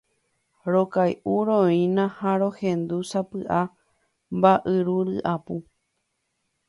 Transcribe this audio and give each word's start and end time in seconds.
Rokay’uroína 0.75 2.05
ha 2.15 2.31
rohendu 2.43 2.97
sapy’a 3.11 3.61
mba’yru 4.35 4.97
ryapu. 5.09 5.55